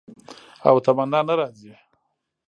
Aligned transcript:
او 0.67 0.75
تمنا 0.85 1.19
نه 1.27 1.33
راځي 1.39 1.73